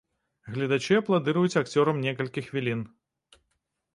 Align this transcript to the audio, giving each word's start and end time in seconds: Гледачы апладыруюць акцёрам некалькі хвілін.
Гледачы 0.53 0.93
апладыруюць 1.01 1.59
акцёрам 1.61 2.01
некалькі 2.07 2.45
хвілін. 2.47 2.81